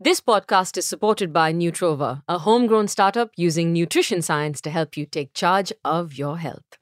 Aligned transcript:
This 0.00 0.20
podcast 0.20 0.78
is 0.78 0.86
supported 0.86 1.32
by 1.32 1.52
Nutrova, 1.52 2.22
a 2.26 2.38
homegrown 2.38 2.88
startup 2.88 3.30
using 3.36 3.72
nutrition 3.72 4.22
science 4.22 4.60
to 4.62 4.70
help 4.70 4.96
you 4.96 5.04
take 5.04 5.34
charge 5.34 5.72
of 5.84 6.14
your 6.14 6.38
health. 6.38 6.78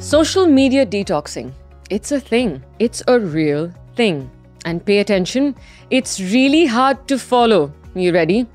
Social 0.00 0.46
media 0.46 0.86
detoxing. 0.86 1.52
It's 1.90 2.10
a 2.10 2.18
thing. 2.18 2.64
It's 2.78 3.02
a 3.06 3.20
real 3.20 3.72
thing. 3.96 4.30
And 4.64 4.84
pay 4.84 4.98
attention, 4.98 5.54
it's 5.90 6.20
really 6.20 6.66
hard 6.66 7.06
to 7.08 7.18
follow. 7.18 7.72
You 7.94 8.12
ready? 8.12 8.46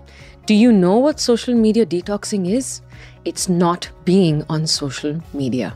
Do 0.47 0.53
you 0.53 0.71
know 0.71 0.97
what 0.97 1.19
social 1.19 1.53
media 1.53 1.85
detoxing 1.85 2.51
is? 2.51 2.81
It's 3.25 3.47
not 3.47 3.89
being 4.05 4.43
on 4.49 4.67
social 4.67 5.21
media. 5.33 5.75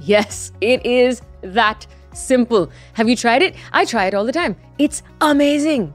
Yes, 0.00 0.52
it 0.60 0.84
is 0.84 1.22
that 1.42 1.86
simple. 2.12 2.70
Have 2.94 3.08
you 3.08 3.16
tried 3.16 3.42
it? 3.42 3.56
I 3.72 3.84
try 3.84 4.06
it 4.06 4.14
all 4.14 4.24
the 4.24 4.32
time. 4.32 4.56
It's 4.78 5.02
amazing. 5.20 5.92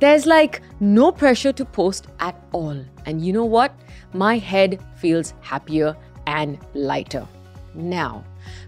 There's 0.00 0.26
like 0.26 0.62
no 0.80 1.12
pressure 1.12 1.52
to 1.52 1.64
post 1.64 2.06
at 2.20 2.40
all. 2.52 2.84
And 3.06 3.24
you 3.24 3.32
know 3.32 3.44
what? 3.44 3.74
My 4.12 4.38
head 4.38 4.80
feels 4.96 5.34
happier 5.40 5.96
and 6.26 6.58
lighter. 6.74 7.26
Now, 7.74 8.24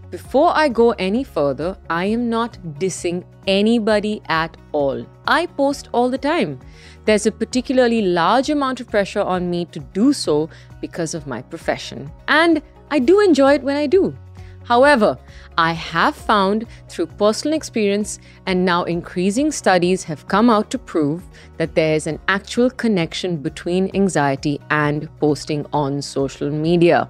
before 0.09 0.51
I 0.53 0.69
go 0.69 0.91
any 0.91 1.23
further, 1.23 1.77
I 1.89 2.05
am 2.05 2.29
not 2.29 2.57
dissing 2.79 3.25
anybody 3.45 4.21
at 4.27 4.55
all. 4.71 5.05
I 5.27 5.45
post 5.45 5.89
all 5.93 6.09
the 6.09 6.17
time. 6.17 6.59
There's 7.05 7.25
a 7.25 7.31
particularly 7.31 8.01
large 8.01 8.49
amount 8.49 8.79
of 8.79 8.89
pressure 8.89 9.21
on 9.21 9.49
me 9.49 9.65
to 9.65 9.79
do 9.79 10.13
so 10.13 10.49
because 10.81 11.13
of 11.13 11.27
my 11.27 11.41
profession. 11.41 12.11
And 12.27 12.61
I 12.91 12.99
do 12.99 13.19
enjoy 13.21 13.53
it 13.55 13.63
when 13.63 13.77
I 13.77 13.87
do. 13.87 14.15
However, 14.67 15.17
I 15.57 15.71
have 15.71 16.13
found 16.13 16.65
through 16.89 17.07
personal 17.07 17.55
experience 17.55 18.19
and 18.45 18.65
now 18.65 18.83
increasing 18.83 19.49
studies 19.49 20.03
have 20.03 20.27
come 20.27 20.49
out 20.49 20.69
to 20.71 20.77
prove 20.77 21.23
that 21.55 21.73
there 21.73 21.95
is 21.95 22.05
an 22.05 22.19
actual 22.27 22.69
connection 22.69 23.37
between 23.37 23.89
anxiety 23.95 24.59
and 24.69 25.07
posting 25.21 25.65
on 25.71 26.01
social 26.01 26.51
media. 26.51 27.07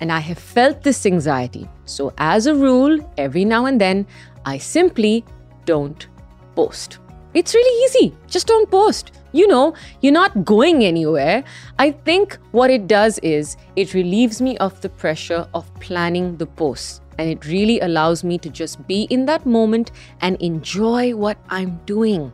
And 0.00 0.10
I 0.10 0.18
have 0.18 0.38
felt 0.38 0.82
this 0.82 1.06
anxiety. 1.06 1.68
So, 1.84 2.12
as 2.18 2.46
a 2.46 2.54
rule, 2.56 2.98
every 3.16 3.44
now 3.44 3.66
and 3.66 3.80
then, 3.80 4.04
I 4.44 4.58
simply 4.58 5.24
don't 5.66 6.08
post. 6.56 6.98
It's 7.34 7.54
really 7.54 7.84
easy. 7.84 8.16
Just 8.26 8.48
don't 8.48 8.68
post. 8.68 9.12
You 9.32 9.46
know, 9.46 9.74
you're 10.00 10.12
not 10.12 10.44
going 10.44 10.84
anywhere. 10.84 11.44
I 11.78 11.92
think 11.92 12.38
what 12.50 12.70
it 12.70 12.86
does 12.86 13.18
is 13.20 13.56
it 13.76 13.94
relieves 13.94 14.40
me 14.40 14.56
of 14.58 14.80
the 14.80 14.88
pressure 14.88 15.46
of 15.54 15.72
planning 15.80 16.36
the 16.36 16.46
post. 16.46 17.02
And 17.18 17.30
it 17.30 17.44
really 17.46 17.80
allows 17.80 18.24
me 18.24 18.38
to 18.38 18.48
just 18.48 18.86
be 18.86 19.02
in 19.10 19.26
that 19.26 19.44
moment 19.44 19.92
and 20.20 20.40
enjoy 20.40 21.14
what 21.14 21.38
I'm 21.50 21.78
doing. 21.84 22.32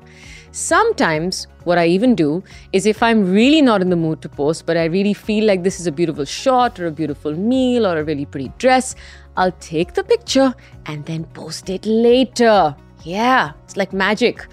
Sometimes, 0.53 1.49
what 1.65 1.77
I 1.77 1.87
even 1.87 2.15
do 2.15 2.43
is 2.73 2.87
if 2.87 3.03
I'm 3.03 3.31
really 3.31 3.61
not 3.61 3.83
in 3.83 3.91
the 3.91 3.97
mood 3.97 4.23
to 4.23 4.29
post, 4.31 4.65
but 4.65 4.79
I 4.79 4.85
really 4.85 5.13
feel 5.13 5.45
like 5.45 5.63
this 5.63 5.81
is 5.81 5.87
a 5.87 5.93
beautiful 5.93 6.25
shot 6.25 6.81
or 6.81 6.87
a 6.87 6.91
beautiful 6.91 7.35
meal 7.35 7.87
or 7.87 7.99
a 7.99 8.05
really 8.05 8.25
pretty 8.25 8.51
dress, 8.57 8.95
I'll 9.37 9.53
take 9.53 9.93
the 9.93 10.03
picture 10.03 10.55
and 10.87 11.05
then 11.05 11.25
post 11.35 11.69
it 11.69 11.85
later. 11.85 12.75
Yeah, 13.03 13.53
it's 13.65 13.77
like 13.77 13.93
magic. 13.93 14.47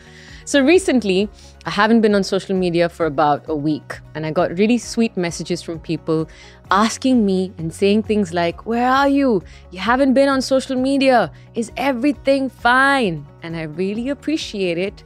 So 0.46 0.62
recently, 0.62 1.30
I 1.66 1.70
haven't 1.70 2.02
been 2.02 2.14
on 2.16 2.24
social 2.24 2.56
media 2.56 2.90
for 2.90 3.06
about 3.06 3.46
a 3.48 3.56
week, 3.56 4.00
and 4.14 4.26
I 4.26 4.32
got 4.32 4.58
really 4.58 4.78
sweet 4.78 5.16
messages 5.16 5.62
from 5.62 5.80
people 5.80 6.28
asking 6.70 7.26
me 7.26 7.54
and 7.58 7.74
saying 7.74 8.04
things 8.04 8.34
like, 8.34 8.66
Where 8.66 8.90
are 8.90 9.08
you? 9.08 9.42
You 9.72 9.80
haven't 9.80 10.14
been 10.14 10.28
on 10.28 10.42
social 10.42 10.76
media. 10.76 11.32
Is 11.56 11.72
everything 11.78 12.50
fine? 12.50 13.26
And 13.42 13.56
I 13.56 13.64
really 13.64 14.10
appreciate 14.10 14.78
it. 14.78 15.04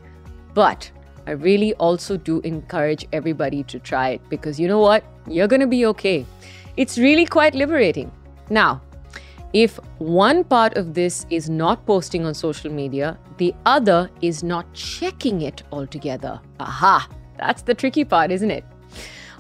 But 0.55 0.89
I 1.27 1.31
really 1.31 1.75
also 1.75 2.17
do 2.17 2.39
encourage 2.41 3.05
everybody 3.13 3.61
to 3.63 3.79
try 3.79 4.09
it 4.09 4.21
because 4.29 4.59
you 4.59 4.67
know 4.67 4.79
what? 4.79 5.03
You're 5.27 5.47
going 5.47 5.61
to 5.61 5.67
be 5.67 5.85
okay. 5.87 6.25
It's 6.77 6.97
really 6.97 7.25
quite 7.25 7.53
liberating. 7.53 8.11
Now, 8.49 8.81
if 9.53 9.79
one 9.99 10.43
part 10.43 10.75
of 10.77 10.93
this 10.93 11.25
is 11.29 11.49
not 11.49 11.85
posting 11.85 12.25
on 12.25 12.33
social 12.33 12.71
media, 12.71 13.17
the 13.37 13.53
other 13.65 14.09
is 14.21 14.43
not 14.43 14.71
checking 14.73 15.41
it 15.41 15.63
altogether. 15.71 16.39
Aha, 16.59 17.07
that's 17.37 17.61
the 17.61 17.73
tricky 17.73 18.03
part, 18.03 18.31
isn't 18.31 18.51
it? 18.51 18.65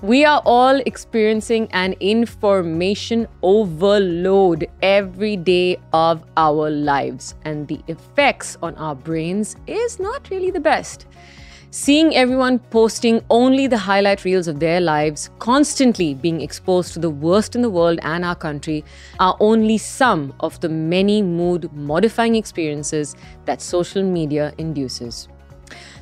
We 0.03 0.25
are 0.25 0.43
all 0.45 0.79
experiencing 0.85 1.69
an 1.71 1.93
information 1.99 3.27
overload 3.41 4.67
every 4.83 5.37
day 5.37 5.79
of 5.91 6.23
our 6.37 6.69
lives, 6.69 7.33
and 7.45 7.67
the 7.67 7.81
effects 7.87 8.57
on 8.61 8.75
our 8.75 8.93
brains 8.93 9.55
is 9.65 9.99
not 9.99 10.29
really 10.29 10.51
the 10.51 10.59
best. 10.59 11.07
Seeing 11.69 12.15
everyone 12.15 12.59
posting 12.59 13.21
only 13.29 13.67
the 13.67 13.77
highlight 13.77 14.23
reels 14.23 14.47
of 14.47 14.61
their 14.61 14.79
lives, 14.79 15.29
constantly 15.39 16.13
being 16.13 16.39
exposed 16.39 16.93
to 16.93 16.99
the 16.99 17.09
worst 17.09 17.57
in 17.57 17.61
the 17.61 17.69
world 17.69 17.99
and 18.03 18.23
our 18.23 18.35
country, 18.35 18.85
are 19.19 19.35
only 19.41 19.77
some 19.77 20.33
of 20.39 20.57
the 20.61 20.69
many 20.69 21.21
mood 21.21 21.69
modifying 21.73 22.35
experiences 22.35 23.17
that 23.43 23.61
social 23.61 24.01
media 24.01 24.53
induces. 24.57 25.27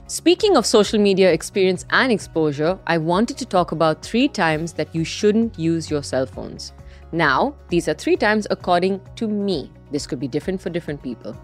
Speaking 0.05 0.55
of 0.55 0.67
social 0.67 0.99
media 0.99 1.33
experience 1.33 1.83
and 1.89 2.11
exposure, 2.11 2.77
I 2.85 2.99
wanted 2.99 3.37
to 3.39 3.45
talk 3.45 3.71
about 3.71 4.05
three 4.05 4.27
times 4.27 4.73
that 4.73 4.93
you 4.93 5.03
shouldn't 5.03 5.57
use 5.57 5.89
your 5.89 6.03
cell 6.03 6.27
phones. 6.27 6.73
Now, 7.11 7.55
these 7.69 7.87
are 7.87 7.95
three 7.95 8.17
times 8.17 8.45
according 8.51 9.01
to 9.15 9.27
me. 9.27 9.71
This 9.91 10.05
could 10.05 10.19
be 10.19 10.27
different 10.27 10.61
for 10.61 10.69
different 10.69 11.01
people. 11.01 11.35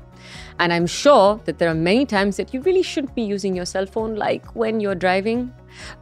And 0.60 0.72
I'm 0.72 0.88
sure 0.88 1.40
that 1.46 1.58
there 1.58 1.70
are 1.70 1.76
many 1.76 2.06
times 2.06 2.38
that 2.38 2.54
you 2.54 2.62
really 2.62 2.84
shouldn't 2.84 3.16
be 3.16 3.24
using 3.24 3.56
your 3.56 3.66
cell 3.66 3.86
phone, 3.86 4.16
like 4.16 4.56
when 4.56 4.80
you're 4.80 4.96
driving. 4.96 5.54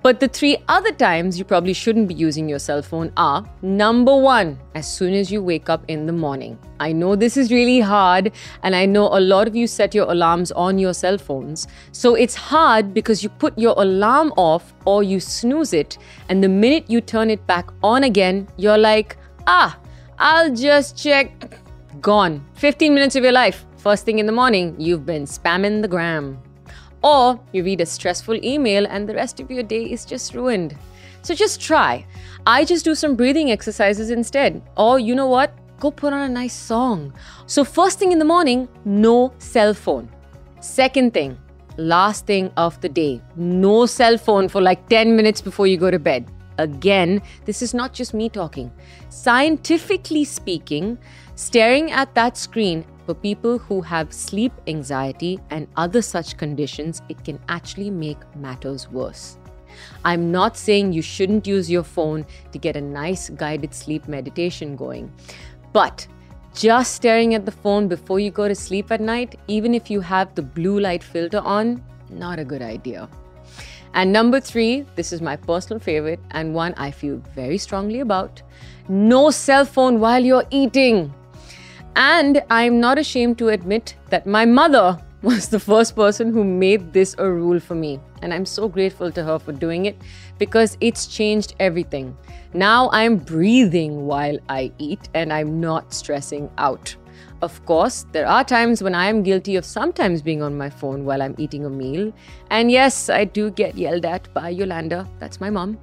But 0.01 0.19
the 0.19 0.27
three 0.27 0.57
other 0.67 0.91
times 0.91 1.37
you 1.37 1.45
probably 1.45 1.73
shouldn't 1.73 2.07
be 2.07 2.13
using 2.13 2.49
your 2.49 2.59
cell 2.59 2.81
phone 2.81 3.11
are 3.17 3.45
number 3.61 4.15
one, 4.15 4.57
as 4.75 4.91
soon 4.91 5.13
as 5.13 5.31
you 5.31 5.43
wake 5.43 5.69
up 5.69 5.83
in 5.87 6.05
the 6.05 6.13
morning. 6.13 6.57
I 6.79 6.91
know 6.91 7.15
this 7.15 7.37
is 7.37 7.51
really 7.51 7.79
hard, 7.79 8.31
and 8.63 8.75
I 8.75 8.85
know 8.85 9.07
a 9.07 9.19
lot 9.19 9.47
of 9.47 9.55
you 9.55 9.67
set 9.67 9.93
your 9.93 10.09
alarms 10.11 10.51
on 10.51 10.79
your 10.79 10.93
cell 10.93 11.17
phones. 11.17 11.67
So 11.91 12.15
it's 12.15 12.35
hard 12.35 12.93
because 12.93 13.21
you 13.21 13.29
put 13.29 13.57
your 13.57 13.75
alarm 13.77 14.33
off 14.37 14.73
or 14.85 15.03
you 15.03 15.19
snooze 15.19 15.73
it, 15.73 15.97
and 16.29 16.43
the 16.43 16.49
minute 16.49 16.89
you 16.89 17.01
turn 17.01 17.29
it 17.29 17.45
back 17.45 17.69
on 17.83 18.03
again, 18.03 18.47
you're 18.57 18.77
like, 18.77 19.17
ah, 19.45 19.77
I'll 20.17 20.53
just 20.53 20.97
check. 20.97 21.59
Gone. 22.01 22.45
15 22.55 22.93
minutes 22.93 23.15
of 23.15 23.23
your 23.23 23.33
life. 23.33 23.65
First 23.79 24.03
thing 24.03 24.19
in 24.19 24.25
the 24.25 24.33
morning, 24.33 24.75
you've 24.77 25.05
been 25.05 25.23
spamming 25.23 25.81
the 25.81 25.87
gram. 25.87 26.37
Or 27.01 27.39
you 27.53 27.63
read 27.63 27.79
a 27.79 27.85
stressful 27.85 28.43
email 28.43 28.85
and 28.85 29.07
the 29.07 29.15
rest 29.15 29.39
of 29.39 29.49
your 29.49 29.63
day 29.63 29.83
is 29.85 30.03
just 30.03 30.33
ruined. 30.35 30.77
So 31.21 31.33
just 31.33 31.61
try. 31.61 32.05
I 32.45 32.65
just 32.65 32.83
do 32.83 32.93
some 32.93 33.15
breathing 33.15 33.51
exercises 33.51 34.09
instead. 34.09 34.61
Or 34.75 34.99
you 34.99 35.15
know 35.15 35.27
what? 35.27 35.53
Go 35.79 35.91
put 35.91 36.11
on 36.11 36.23
a 36.23 36.27
nice 36.27 36.53
song. 36.53 37.13
So, 37.45 37.63
first 37.63 37.99
thing 37.99 38.11
in 38.11 38.19
the 38.19 38.25
morning, 38.25 38.67
no 38.83 39.33
cell 39.37 39.73
phone. 39.73 40.09
Second 40.59 41.13
thing, 41.13 41.37
last 41.77 42.25
thing 42.25 42.51
of 42.57 42.81
the 42.81 42.89
day, 42.89 43.21
no 43.37 43.85
cell 43.85 44.17
phone 44.17 44.49
for 44.49 44.61
like 44.61 44.89
10 44.89 45.15
minutes 45.15 45.39
before 45.39 45.67
you 45.67 45.77
go 45.77 45.89
to 45.89 45.99
bed. 45.99 46.29
Again, 46.57 47.21
this 47.45 47.61
is 47.61 47.73
not 47.73 47.93
just 47.93 48.13
me 48.13 48.27
talking. 48.27 48.73
Scientifically 49.07 50.25
speaking, 50.25 50.97
staring 51.35 51.91
at 51.91 52.13
that 52.15 52.35
screen 52.35 52.83
for 53.09 53.15
people 53.15 53.57
who 53.57 53.81
have 53.81 54.13
sleep 54.13 54.53
anxiety 54.67 55.39
and 55.49 55.67
other 55.77 55.99
such 55.99 56.37
conditions, 56.37 57.01
it 57.09 57.23
can 57.23 57.39
actually 57.49 57.89
make 57.89 58.19
matters 58.35 58.87
worse. 58.89 59.39
I'm 60.05 60.31
not 60.31 60.55
saying 60.55 60.93
you 60.93 61.01
shouldn't 61.01 61.47
use 61.47 61.71
your 61.71 61.81
phone 61.81 62.23
to 62.51 62.59
get 62.59 62.75
a 62.75 62.81
nice 62.81 63.31
guided 63.31 63.73
sleep 63.73 64.07
meditation 64.07 64.75
going, 64.75 65.11
but 65.73 66.07
just 66.53 66.93
staring 66.93 67.33
at 67.33 67.47
the 67.47 67.51
phone 67.51 67.87
before 67.87 68.19
you 68.19 68.29
go 68.29 68.47
to 68.47 68.53
sleep 68.53 68.91
at 68.91 69.01
night, 69.01 69.39
even 69.47 69.73
if 69.73 69.89
you 69.89 70.01
have 70.01 70.35
the 70.35 70.43
blue 70.43 70.79
light 70.79 71.03
filter 71.03 71.39
on, 71.39 71.83
not 72.11 72.37
a 72.37 72.45
good 72.45 72.61
idea. 72.61 73.09
And 73.95 74.13
number 74.13 74.39
three, 74.39 74.85
this 74.95 75.11
is 75.11 75.19
my 75.19 75.35
personal 75.35 75.79
favorite 75.79 76.19
and 76.29 76.53
one 76.53 76.75
I 76.77 76.91
feel 76.91 77.17
very 77.33 77.57
strongly 77.57 78.01
about 78.01 78.43
no 78.87 79.31
cell 79.31 79.65
phone 79.65 79.99
while 79.99 80.23
you're 80.23 80.45
eating. 80.51 81.11
And 81.95 82.43
I'm 82.49 82.79
not 82.79 82.97
ashamed 82.97 83.37
to 83.39 83.49
admit 83.49 83.95
that 84.09 84.25
my 84.25 84.45
mother 84.45 84.97
was 85.21 85.49
the 85.49 85.59
first 85.59 85.95
person 85.95 86.31
who 86.31 86.43
made 86.43 86.93
this 86.93 87.15
a 87.17 87.29
rule 87.29 87.59
for 87.59 87.75
me. 87.75 87.99
And 88.21 88.33
I'm 88.33 88.45
so 88.45 88.67
grateful 88.67 89.11
to 89.11 89.23
her 89.23 89.37
for 89.39 89.51
doing 89.51 89.85
it 89.85 89.97
because 90.37 90.77
it's 90.79 91.07
changed 91.07 91.55
everything. 91.59 92.15
Now 92.53 92.89
I'm 92.91 93.17
breathing 93.17 94.05
while 94.05 94.37
I 94.47 94.71
eat 94.77 95.09
and 95.13 95.33
I'm 95.33 95.59
not 95.59 95.93
stressing 95.93 96.49
out. 96.57 96.95
Of 97.41 97.65
course, 97.65 98.05
there 98.11 98.27
are 98.27 98.43
times 98.43 98.83
when 98.83 98.95
I 98.95 99.07
am 99.07 99.23
guilty 99.23 99.55
of 99.55 99.63
sometimes 99.63 100.21
being 100.21 100.41
on 100.41 100.57
my 100.57 100.69
phone 100.69 101.05
while 101.05 101.21
I'm 101.21 101.35
eating 101.37 101.65
a 101.65 101.69
meal. 101.69 102.13
And 102.49 102.69
yes, 102.69 103.09
I 103.09 103.25
do 103.25 103.49
get 103.51 103.77
yelled 103.77 104.05
at 104.05 104.33
by 104.33 104.49
Yolanda, 104.49 105.07
that's 105.19 105.39
my 105.39 105.49
mom. 105.49 105.77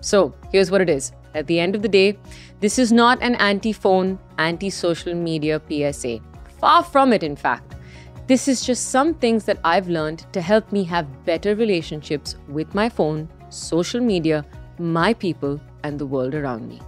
So 0.00 0.34
here's 0.52 0.70
what 0.70 0.80
it 0.80 0.88
is 0.88 1.12
At 1.36 1.46
the 1.46 1.60
end 1.60 1.76
of 1.76 1.82
the 1.82 1.88
day, 1.88 2.18
this 2.60 2.78
is 2.78 2.90
not 2.90 3.22
an 3.22 3.34
anti 3.34 3.72
phone, 3.72 4.18
anti 4.38 4.70
social 4.70 5.14
media 5.14 5.60
PSA. 5.68 6.20
Far 6.58 6.82
from 6.82 7.12
it, 7.12 7.22
in 7.22 7.36
fact. 7.36 7.74
This 8.26 8.48
is 8.48 8.64
just 8.64 8.88
some 8.90 9.12
things 9.14 9.44
that 9.44 9.60
I've 9.62 9.88
learned 9.88 10.24
to 10.32 10.40
help 10.40 10.72
me 10.72 10.82
have 10.84 11.24
better 11.26 11.54
relationships 11.54 12.36
with 12.48 12.74
my 12.74 12.88
phone, 12.88 13.28
social 13.50 14.00
media, 14.00 14.44
my 14.78 15.12
people, 15.12 15.60
and 15.84 15.98
the 15.98 16.06
world 16.06 16.34
around 16.34 16.66
me. 16.68 16.80